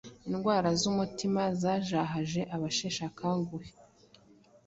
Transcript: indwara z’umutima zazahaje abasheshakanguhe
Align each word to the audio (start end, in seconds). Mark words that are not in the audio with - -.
indwara 0.27 0.69
z’umutima 0.81 1.41
zazahaje 1.61 2.41
abasheshakanguhe 2.55 3.69